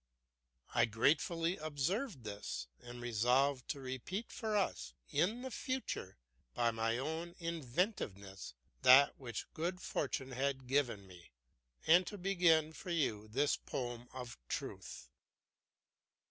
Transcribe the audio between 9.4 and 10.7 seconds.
good fortune had